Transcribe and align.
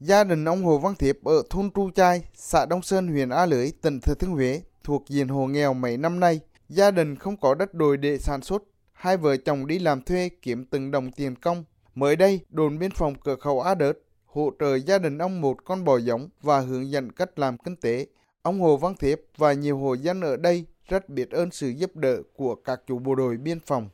Gia 0.00 0.24
đình 0.24 0.44
ông 0.44 0.64
Hồ 0.64 0.78
Văn 0.78 0.94
Thiệp 0.94 1.18
ở 1.24 1.42
thôn 1.50 1.70
Tru 1.70 1.90
Chai, 1.90 2.22
xã 2.34 2.66
Đông 2.66 2.82
Sơn, 2.82 3.08
huyện 3.08 3.28
A 3.28 3.46
Lưới, 3.46 3.70
tỉnh 3.82 4.00
Thừa 4.00 4.14
Thiên 4.14 4.30
Huế, 4.30 4.62
thuộc 4.84 5.04
diện 5.08 5.28
hộ 5.28 5.46
nghèo 5.46 5.74
mấy 5.74 5.96
năm 5.96 6.20
nay. 6.20 6.40
Gia 6.68 6.90
đình 6.90 7.16
không 7.16 7.36
có 7.36 7.54
đất 7.54 7.74
đồi 7.74 7.96
để 7.96 8.18
sản 8.18 8.42
xuất, 8.42 8.62
hai 8.92 9.16
vợ 9.16 9.36
chồng 9.36 9.66
đi 9.66 9.78
làm 9.78 10.02
thuê 10.02 10.30
kiếm 10.42 10.64
từng 10.64 10.90
đồng 10.90 11.12
tiền 11.12 11.36
công. 11.36 11.64
Mới 11.94 12.16
đây, 12.16 12.40
đồn 12.48 12.78
biên 12.78 12.90
phòng 12.90 13.14
cửa 13.24 13.36
khẩu 13.36 13.60
A 13.60 13.74
Đớt 13.74 13.98
hỗ 14.26 14.50
trợ 14.60 14.76
gia 14.76 14.98
đình 14.98 15.18
ông 15.18 15.40
một 15.40 15.64
con 15.64 15.84
bò 15.84 15.96
giống 15.96 16.28
và 16.42 16.60
hướng 16.60 16.90
dẫn 16.90 17.12
cách 17.12 17.38
làm 17.38 17.58
kinh 17.58 17.76
tế. 17.76 18.06
Ông 18.42 18.60
Hồ 18.60 18.76
Văn 18.76 18.94
Thiệp 19.00 19.22
và 19.36 19.52
nhiều 19.52 19.78
hộ 19.78 19.94
dân 19.94 20.20
ở 20.20 20.36
đây 20.36 20.64
rất 20.88 21.08
biết 21.08 21.30
ơn 21.30 21.50
sự 21.50 21.68
giúp 21.68 21.96
đỡ 21.96 22.16
của 22.36 22.54
các 22.54 22.80
chủ 22.86 22.98
bộ 22.98 23.14
đội 23.14 23.36
biên 23.36 23.60
phòng. 23.60 23.88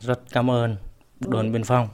Rất 0.00 0.20
cảm 0.32 0.50
ơn 0.50 0.76
đồn 1.20 1.52
biên 1.52 1.64
phòng 1.64 1.88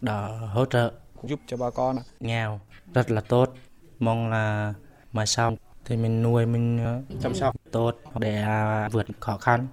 đã 0.00 0.26
hỗ 0.54 0.64
trợ 0.64 0.92
giúp 1.26 1.40
cho 1.46 1.56
bà 1.56 1.70
con 1.70 1.96
nghèo 2.20 2.60
rất 2.94 3.10
là 3.10 3.20
tốt. 3.20 3.54
Mong 3.98 4.30
là 4.30 4.74
mai 5.12 5.26
sau 5.26 5.56
thì 5.84 5.96
mình 5.96 6.22
nuôi 6.22 6.46
mình 6.46 6.78
chăm 7.20 7.34
sóc 7.34 7.56
tốt 7.70 8.00
để 8.18 8.42
à, 8.42 8.88
vượt 8.88 9.06
khó 9.20 9.38
khăn. 9.38 9.66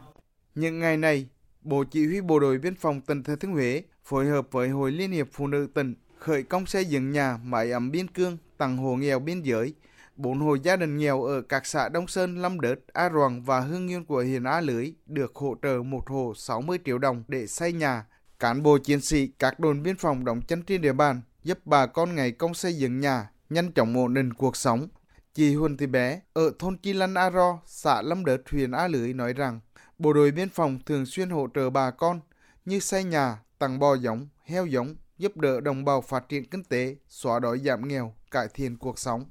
Những 0.55 0.79
ngày 0.79 0.97
này, 0.97 1.27
Bộ 1.61 1.83
Chỉ 1.83 2.05
huy 2.07 2.21
Bộ 2.21 2.39
đội 2.39 2.57
Biên 2.57 2.75
phòng 2.75 3.01
tỉnh 3.01 3.23
Thừa 3.23 3.35
Thiên 3.35 3.51
Huế 3.51 3.83
phối 4.03 4.25
hợp 4.25 4.47
với 4.51 4.69
Hội 4.69 4.91
Liên 4.91 5.11
hiệp 5.11 5.27
Phụ 5.31 5.47
nữ 5.47 5.67
tỉnh 5.73 5.95
khởi 6.17 6.43
công 6.43 6.65
xây 6.65 6.85
dựng 6.85 7.11
nhà 7.11 7.37
mái 7.43 7.71
ấm 7.71 7.91
biên 7.91 8.07
cương 8.07 8.37
tặng 8.57 8.77
hộ 8.77 8.95
nghèo 8.95 9.19
biên 9.19 9.41
giới. 9.41 9.73
Bốn 10.15 10.39
hộ 10.39 10.55
gia 10.55 10.75
đình 10.75 10.97
nghèo 10.97 11.23
ở 11.23 11.41
các 11.41 11.65
xã 11.65 11.89
Đông 11.89 12.07
Sơn, 12.07 12.41
Lâm 12.41 12.61
Đớt, 12.61 12.79
A 12.93 13.09
Roàng 13.09 13.43
và 13.43 13.59
Hương 13.59 13.85
Nguyên 13.85 14.05
của 14.05 14.23
huyện 14.23 14.43
A 14.43 14.61
Lưới 14.61 14.93
được 15.05 15.35
hỗ 15.35 15.55
trợ 15.61 15.83
một 15.85 16.09
hộ 16.09 16.33
60 16.35 16.77
triệu 16.85 16.97
đồng 16.97 17.23
để 17.27 17.47
xây 17.47 17.73
nhà. 17.73 18.05
Cán 18.39 18.63
bộ 18.63 18.77
chiến 18.77 19.01
sĩ 19.01 19.27
các 19.27 19.59
đồn 19.59 19.83
biên 19.83 19.97
phòng 19.97 20.25
đóng 20.25 20.41
chân 20.41 20.63
trên 20.63 20.81
địa 20.81 20.93
bàn 20.93 21.21
giúp 21.43 21.59
bà 21.65 21.85
con 21.85 22.15
ngày 22.15 22.31
công 22.31 22.53
xây 22.53 22.77
dựng 22.77 22.99
nhà, 22.99 23.29
nhanh 23.49 23.71
chóng 23.71 23.97
ổn 23.97 24.13
định 24.13 24.33
cuộc 24.33 24.55
sống. 24.55 24.87
Chị 25.33 25.55
Huân 25.55 25.77
Thị 25.77 25.87
Bé 25.87 26.21
ở 26.33 26.51
thôn 26.59 26.77
Chi 26.77 26.93
Lân 26.93 27.13
A 27.13 27.31
Ro, 27.31 27.59
xã 27.65 28.01
Lâm 28.01 28.25
Đớt, 28.25 28.41
huyện 28.51 28.71
A 28.71 28.87
Lưới 28.87 29.13
nói 29.13 29.33
rằng 29.33 29.59
bộ 29.99 30.13
đội 30.13 30.31
biên 30.31 30.49
phòng 30.49 30.79
thường 30.85 31.05
xuyên 31.05 31.29
hỗ 31.29 31.47
trợ 31.55 31.69
bà 31.69 31.91
con 31.91 32.19
như 32.65 32.79
xây 32.79 33.03
nhà, 33.03 33.39
tặng 33.59 33.79
bò 33.79 33.93
giống, 33.93 34.27
heo 34.43 34.65
giống, 34.65 34.95
giúp 35.17 35.37
đỡ 35.37 35.61
đồng 35.61 35.85
bào 35.85 36.01
phát 36.01 36.29
triển 36.29 36.49
kinh 36.49 36.63
tế, 36.63 36.95
xóa 37.07 37.39
đói 37.39 37.59
giảm 37.59 37.87
nghèo, 37.87 38.15
cải 38.31 38.47
thiện 38.53 38.77
cuộc 38.77 38.99
sống. 38.99 39.25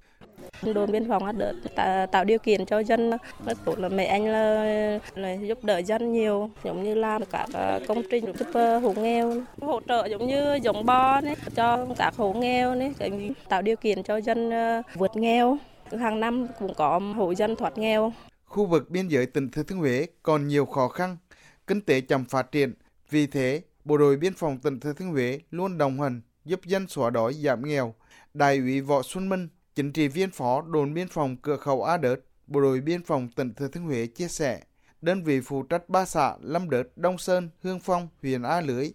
Đồn 0.63 0.93
biên 0.93 1.09
phòng 1.09 1.39
đã 1.77 2.07
tạo 2.07 2.25
điều 2.25 2.39
kiện 2.39 2.67
cho 2.67 2.79
dân 2.79 3.11
rất 3.47 3.59
tốt 3.65 3.79
là 3.79 3.89
mẹ 3.89 4.05
anh 4.05 4.27
là, 4.27 4.65
là 5.15 5.33
giúp 5.33 5.65
đỡ 5.65 5.79
dân 5.79 6.13
nhiều 6.13 6.51
giống 6.65 6.83
như 6.83 6.95
làm 6.95 7.23
các 7.31 7.47
ờ, 7.53 7.81
công 7.89 8.03
trình 8.11 8.25
giúp 8.39 8.49
ờ, 8.53 8.79
hộ 8.79 8.93
nghèo 8.93 9.35
hỗ 9.61 9.81
trợ 9.89 10.07
giống 10.11 10.27
như 10.27 10.59
giống 10.63 10.87
bo 10.87 11.21
này, 11.21 11.37
cho 11.55 11.87
các 11.99 12.17
hộ 12.17 12.33
nghèo 12.33 12.75
này, 12.75 12.95
tạo 13.49 13.63
điều 13.63 13.77
kiện 13.77 14.03
cho 14.03 14.17
dân 14.17 14.51
ờ, 14.51 14.83
vượt 14.95 15.17
nghèo 15.17 15.59
hàng 16.01 16.21
năm 16.21 16.47
cũng 16.59 16.75
có 16.75 17.01
hộ 17.17 17.35
dân 17.35 17.57
thoát 17.57 17.79
nghèo. 17.79 18.13
Khu 18.45 18.67
vực 18.67 18.91
biên 18.91 19.09
giới 19.09 19.27
tỉnh 19.27 19.51
Thừa 19.51 19.63
Thiên 19.63 19.79
Huế 19.79 20.07
còn 20.23 20.49
nhiều 20.49 20.67
khó 20.67 20.89
khăn, 20.89 21.17
kinh 21.67 21.81
tế 21.81 22.01
chậm 22.01 22.25
phát 22.25 22.53
triển, 22.53 22.75
vì 23.11 23.27
thế 23.27 23.63
Bộ 23.85 23.97
đội 23.97 24.17
Biên 24.17 24.35
phòng 24.35 24.59
tỉnh 24.59 24.81
Thừa 24.81 24.93
Thiên 24.93 25.09
Huế 25.09 25.39
luôn 25.51 25.79
đồng 25.79 26.01
hành 26.01 26.21
giúp 26.45 26.61
dân 26.65 26.89
xóa 26.89 27.11
đói 27.11 27.33
giảm 27.33 27.69
nghèo. 27.69 27.95
Đại 28.35 28.59
úy 28.59 28.81
Võ 28.81 29.03
Xuân 29.03 29.29
Minh, 29.29 29.49
chính 29.75 29.92
trị 29.92 30.09
viên 30.09 30.31
phó 30.31 30.62
đồn 30.62 30.95
biên 30.95 31.09
phòng 31.09 31.37
cửa 31.37 31.56
khẩu 31.56 31.83
A 31.83 31.97
Đớt, 31.97 32.20
Bộ 32.47 32.61
đội 32.61 32.81
Biên 32.81 33.03
phòng 33.03 33.28
tỉnh 33.37 33.55
Thừa 33.55 33.69
Thiên 33.69 33.84
Huế 33.84 34.06
chia 34.06 34.29
sẻ, 34.29 34.61
đơn 35.01 35.23
vị 35.25 35.41
phụ 35.41 35.62
trách 35.62 35.89
ba 35.89 36.05
xã 36.05 36.37
Lâm 36.41 36.70
Đớt, 36.70 36.89
Đông 36.97 37.19
Sơn, 37.19 37.51
Hương 37.62 37.81
Phong, 37.81 38.09
huyện 38.23 38.42
A 38.42 38.61
Lưới, 38.61 38.92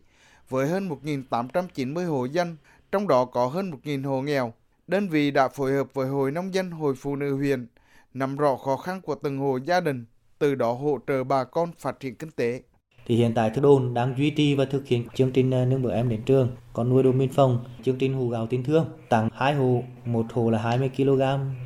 với 0.49 0.67
hơn 0.67 0.89
1.890 0.89 2.07
hộ 2.07 2.25
dân, 2.25 2.57
trong 2.91 3.07
đó 3.07 3.25
có 3.25 3.47
hơn 3.47 3.71
1.000 3.71 4.03
hộ 4.07 4.21
nghèo. 4.21 4.53
Đơn 4.87 5.09
vị 5.09 5.31
đã 5.31 5.47
phối 5.47 5.73
hợp 5.73 5.93
với 5.93 6.07
Hội 6.07 6.31
Nông 6.31 6.53
dân 6.53 6.71
Hội 6.71 6.95
Phụ 6.95 7.15
nữ 7.15 7.35
huyện, 7.35 7.67
nắm 8.13 8.37
rõ 8.37 8.55
khó 8.55 8.77
khăn 8.77 9.01
của 9.01 9.15
từng 9.15 9.37
hộ 9.37 9.57
gia 9.57 9.79
đình, 9.79 10.05
từ 10.39 10.55
đó 10.55 10.73
hỗ 10.73 10.99
trợ 11.07 11.23
bà 11.23 11.43
con 11.43 11.71
phát 11.77 11.99
triển 11.99 12.15
kinh 12.15 12.31
tế 12.31 12.61
thì 13.07 13.15
hiện 13.15 13.33
tại 13.33 13.49
Thư 13.49 13.61
Đồn 13.61 13.93
đang 13.93 14.13
duy 14.17 14.29
trì 14.29 14.55
và 14.55 14.65
thực 14.65 14.87
hiện 14.87 15.07
chương 15.15 15.31
trình 15.31 15.51
ờ, 15.51 15.65
nâng 15.65 15.81
bữa 15.81 15.93
em 15.93 16.09
đến 16.09 16.21
trường. 16.25 16.49
Còn 16.73 16.89
nuôi 16.89 17.03
đồn 17.03 17.17
biên 17.17 17.29
phòng, 17.29 17.65
chương 17.83 17.97
trình 17.97 18.13
hù 18.13 18.29
gạo 18.29 18.47
tình 18.47 18.63
thương, 18.63 18.85
tặng 19.09 19.29
hai 19.33 19.53
hồ, 19.53 19.83
một 20.05 20.25
hồ 20.33 20.49
là 20.49 20.59
20 20.59 20.89
kg 20.97 21.21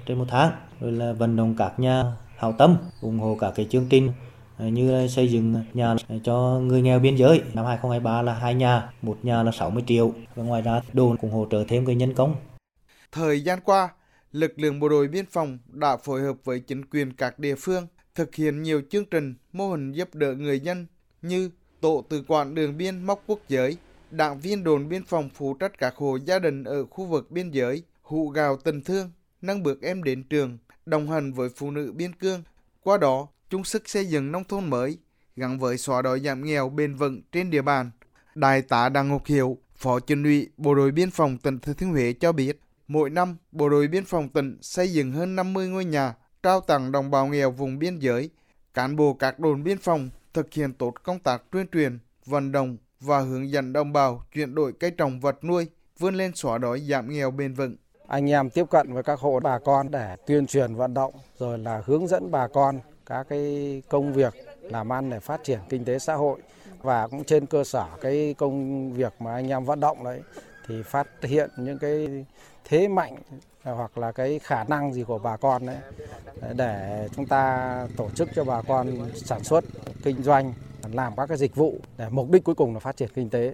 trên 0.05 0.17
một 0.17 0.25
tháng. 0.27 0.51
Rồi 0.79 0.91
là 0.91 1.13
vận 1.13 1.35
động 1.35 1.55
các 1.57 1.79
nhà 1.79 2.03
hảo 2.37 2.53
tâm, 2.57 2.77
ủng 3.01 3.19
hộ 3.19 3.37
cả 3.39 3.51
cái 3.55 3.67
chương 3.69 3.85
trình 3.89 4.11
ờ, 4.57 4.67
như 4.67 5.07
xây 5.07 5.27
dựng 5.27 5.55
nhà 5.73 5.95
ờ, 6.07 6.15
cho 6.23 6.59
người 6.63 6.81
nghèo 6.81 6.99
biên 6.99 7.15
giới. 7.15 7.41
Năm 7.53 7.65
2023 7.65 8.21
là 8.21 8.33
hai 8.33 8.55
nhà, 8.55 8.89
một 9.01 9.17
nhà 9.23 9.43
là 9.43 9.51
60 9.51 9.83
triệu. 9.87 10.13
Và 10.35 10.43
ngoài 10.43 10.61
ra 10.61 10.81
đồn 10.93 11.17
cũng 11.17 11.31
hỗ 11.31 11.47
trợ 11.51 11.63
thêm 11.67 11.85
cái 11.85 11.95
nhân 11.95 12.13
công. 12.13 12.35
Thời 13.11 13.43
gian 13.43 13.59
qua, 13.63 13.89
lực 14.31 14.59
lượng 14.59 14.79
bộ 14.79 14.89
đội 14.89 15.07
biên 15.07 15.25
phòng 15.25 15.57
đã 15.67 15.97
phối 15.97 16.21
hợp 16.21 16.35
với 16.43 16.59
chính 16.59 16.85
quyền 16.85 17.13
các 17.13 17.39
địa 17.39 17.55
phương 17.55 17.87
thực 18.15 18.35
hiện 18.35 18.61
nhiều 18.61 18.81
chương 18.89 19.05
trình 19.05 19.35
mô 19.53 19.69
hình 19.69 19.91
giúp 19.91 20.15
đỡ 20.15 20.33
người 20.33 20.59
dân 20.59 20.87
như 21.21 21.49
tổ 21.81 22.05
tự 22.09 22.23
quản 22.27 22.55
đường 22.55 22.77
biên 22.77 23.03
móc 23.03 23.23
quốc 23.27 23.39
giới, 23.47 23.77
đảng 24.11 24.39
viên 24.39 24.63
đồn 24.63 24.89
biên 24.89 25.03
phòng 25.05 25.29
phụ 25.33 25.53
trách 25.53 25.77
các 25.77 25.95
hộ 25.95 26.17
gia 26.25 26.39
đình 26.39 26.63
ở 26.63 26.85
khu 26.85 27.05
vực 27.05 27.31
biên 27.31 27.51
giới, 27.51 27.83
hụ 28.01 28.29
gào 28.29 28.57
tình 28.57 28.83
thương, 28.83 29.11
nâng 29.41 29.63
bước 29.63 29.81
em 29.81 30.03
đến 30.03 30.23
trường, 30.23 30.57
đồng 30.85 31.09
hành 31.11 31.33
với 31.33 31.49
phụ 31.55 31.71
nữ 31.71 31.91
biên 31.95 32.15
cương. 32.15 32.43
Qua 32.83 32.97
đó, 32.97 33.27
chung 33.49 33.63
sức 33.63 33.89
xây 33.89 34.05
dựng 34.05 34.31
nông 34.31 34.43
thôn 34.43 34.69
mới, 34.69 34.97
gắn 35.35 35.59
với 35.59 35.77
xóa 35.77 36.01
đói 36.01 36.19
giảm 36.19 36.45
nghèo 36.45 36.69
bền 36.69 36.95
vững 36.95 37.21
trên 37.31 37.49
địa 37.49 37.61
bàn. 37.61 37.91
Đại 38.35 38.61
tá 38.61 38.89
Đặng 38.89 39.09
Ngọc 39.09 39.25
Hiệu, 39.25 39.57
Phó 39.75 39.99
Chính 39.99 40.23
ủy 40.23 40.49
Bộ 40.57 40.75
đội 40.75 40.91
Biên 40.91 41.11
phòng 41.11 41.37
tỉnh 41.37 41.59
Thừa 41.59 41.73
Thiên 41.73 41.89
Huế 41.89 42.13
cho 42.13 42.31
biết, 42.31 42.59
mỗi 42.87 43.09
năm 43.09 43.37
Bộ 43.51 43.69
đội 43.69 43.87
Biên 43.87 44.05
phòng 44.05 44.29
tỉnh 44.29 44.57
xây 44.61 44.93
dựng 44.93 45.11
hơn 45.11 45.35
50 45.35 45.67
ngôi 45.67 45.85
nhà, 45.85 46.13
trao 46.43 46.61
tặng 46.61 46.91
đồng 46.91 47.11
bào 47.11 47.27
nghèo 47.27 47.51
vùng 47.51 47.79
biên 47.79 47.99
giới. 47.99 48.29
Cán 48.73 48.95
bộ 48.95 49.13
các 49.13 49.39
đồn 49.39 49.63
biên 49.63 49.77
phòng 49.77 50.09
thực 50.33 50.53
hiện 50.53 50.73
tốt 50.73 50.93
công 51.03 51.19
tác 51.19 51.43
tuyên 51.51 51.67
truyền, 51.67 51.99
vận 52.25 52.51
động 52.51 52.77
và 52.99 53.19
hướng 53.19 53.51
dẫn 53.51 53.73
đồng 53.73 53.93
bào 53.93 54.23
chuyển 54.33 54.55
đổi 54.55 54.73
cây 54.79 54.91
trồng 54.91 55.19
vật 55.19 55.43
nuôi, 55.43 55.67
vươn 55.99 56.15
lên 56.15 56.31
xóa 56.35 56.57
đói 56.57 56.79
giảm 56.79 57.09
nghèo 57.09 57.31
bền 57.31 57.53
vững. 57.53 57.75
Anh 58.07 58.29
em 58.29 58.49
tiếp 58.49 58.65
cận 58.69 58.93
với 58.93 59.03
các 59.03 59.19
hộ 59.19 59.39
bà 59.39 59.59
con 59.59 59.91
để 59.91 60.15
tuyên 60.27 60.47
truyền 60.47 60.75
vận 60.75 60.93
động 60.93 61.13
rồi 61.39 61.57
là 61.57 61.81
hướng 61.85 62.07
dẫn 62.07 62.31
bà 62.31 62.47
con 62.47 62.79
các 63.05 63.25
cái 63.29 63.81
công 63.89 64.13
việc 64.13 64.33
làm 64.61 64.93
ăn 64.93 65.09
để 65.09 65.19
phát 65.19 65.43
triển 65.43 65.59
kinh 65.69 65.85
tế 65.85 65.99
xã 65.99 66.13
hội 66.13 66.39
và 66.81 67.07
cũng 67.07 67.23
trên 67.23 67.45
cơ 67.45 67.63
sở 67.63 67.85
cái 68.01 68.35
công 68.37 68.93
việc 68.93 69.13
mà 69.19 69.33
anh 69.33 69.47
em 69.47 69.65
vận 69.65 69.79
động 69.79 70.03
đấy 70.03 70.21
thì 70.71 70.83
phát 70.83 71.07
hiện 71.21 71.49
những 71.57 71.79
cái 71.79 72.25
thế 72.63 72.87
mạnh 72.87 73.15
hoặc 73.63 73.97
là 73.97 74.11
cái 74.11 74.39
khả 74.39 74.63
năng 74.63 74.93
gì 74.93 75.03
của 75.03 75.19
bà 75.19 75.37
con 75.37 75.65
đấy 75.65 75.77
để 76.55 77.07
chúng 77.15 77.25
ta 77.25 77.87
tổ 77.97 78.09
chức 78.09 78.29
cho 78.35 78.43
bà 78.43 78.61
con 78.61 79.09
sản 79.15 79.43
xuất, 79.43 79.63
kinh 80.03 80.23
doanh, 80.23 80.53
làm 80.91 81.13
các 81.17 81.25
cái 81.25 81.37
dịch 81.37 81.55
vụ 81.55 81.79
để 81.97 82.09
mục 82.09 82.31
đích 82.31 82.43
cuối 82.43 82.55
cùng 82.55 82.73
là 82.73 82.79
phát 82.79 82.97
triển 82.97 83.09
kinh 83.13 83.29
tế. 83.29 83.53